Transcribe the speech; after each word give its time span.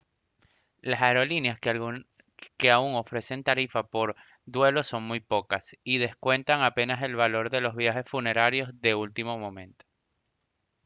las 0.81 0.99
aerolíneas 1.03 1.59
que 1.59 2.71
aún 2.71 2.95
ofrecen 2.95 3.43
tarifas 3.43 3.85
por 3.87 4.15
duelo 4.47 4.81
son 4.83 5.03
muy 5.03 5.19
pocas 5.19 5.75
y 5.83 5.99
descuentan 5.99 6.63
apenas 6.63 7.03
el 7.03 7.15
valor 7.15 7.51
de 7.51 7.61
los 7.61 7.75
viajes 7.75 8.09
funerarios 8.09 8.69
de 8.81 8.95
último 8.95 9.37
momento 9.37 9.85